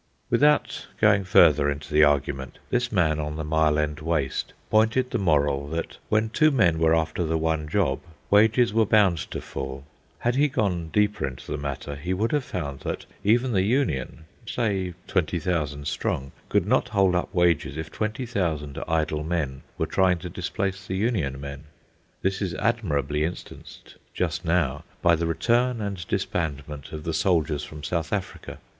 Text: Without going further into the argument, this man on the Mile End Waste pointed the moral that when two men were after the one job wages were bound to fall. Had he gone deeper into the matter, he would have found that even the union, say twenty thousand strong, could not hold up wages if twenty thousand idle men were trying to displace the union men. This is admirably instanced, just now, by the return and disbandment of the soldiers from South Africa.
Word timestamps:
Without 0.31 0.87
going 0.99 1.23
further 1.23 1.69
into 1.69 1.93
the 1.93 2.03
argument, 2.03 2.57
this 2.71 2.91
man 2.91 3.19
on 3.19 3.35
the 3.35 3.43
Mile 3.43 3.77
End 3.77 3.99
Waste 3.99 4.53
pointed 4.71 5.11
the 5.11 5.19
moral 5.19 5.67
that 5.67 5.99
when 6.09 6.29
two 6.29 6.49
men 6.49 6.79
were 6.79 6.95
after 6.95 7.23
the 7.23 7.37
one 7.37 7.67
job 7.69 7.99
wages 8.31 8.73
were 8.73 8.87
bound 8.87 9.19
to 9.29 9.39
fall. 9.39 9.85
Had 10.17 10.33
he 10.33 10.47
gone 10.47 10.89
deeper 10.89 11.27
into 11.27 11.51
the 11.51 11.57
matter, 11.59 11.95
he 11.95 12.15
would 12.15 12.31
have 12.31 12.43
found 12.43 12.79
that 12.79 13.05
even 13.23 13.51
the 13.51 13.61
union, 13.61 14.25
say 14.47 14.95
twenty 15.05 15.37
thousand 15.37 15.85
strong, 15.87 16.31
could 16.49 16.65
not 16.65 16.89
hold 16.89 17.13
up 17.13 17.31
wages 17.31 17.77
if 17.77 17.91
twenty 17.91 18.25
thousand 18.25 18.79
idle 18.87 19.23
men 19.23 19.61
were 19.77 19.85
trying 19.85 20.17
to 20.17 20.29
displace 20.31 20.83
the 20.87 20.97
union 20.97 21.39
men. 21.39 21.65
This 22.23 22.41
is 22.41 22.55
admirably 22.55 23.23
instanced, 23.23 23.97
just 24.15 24.45
now, 24.45 24.83
by 25.03 25.15
the 25.15 25.27
return 25.27 25.79
and 25.79 26.03
disbandment 26.07 26.91
of 26.91 27.03
the 27.03 27.13
soldiers 27.13 27.63
from 27.63 27.83
South 27.83 28.11
Africa. 28.11 28.57